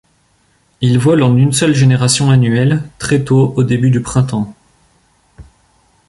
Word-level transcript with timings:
Il 0.81 0.97
vole 0.97 1.21
en 1.21 1.37
une 1.37 1.51
seule 1.53 1.75
génération 1.75 2.31
annuelle, 2.31 2.81
très 2.97 3.23
tôt 3.23 3.53
au 3.55 3.61
début 3.63 3.91
du 3.91 4.01
printemps. 4.01 4.55